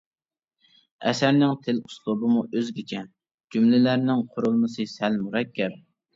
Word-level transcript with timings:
ئەسەرنىڭ 1.11 1.53
تىل 1.67 1.81
ئۇسلۇبىمۇ 1.89 2.41
ئۆزگىچە، 2.47 3.03
جۈملىلەرنىڭ 3.57 4.27
قۇرۇلمىسى 4.33 4.89
سەل 4.97 5.23
مۇرەككەپ. 5.29 5.81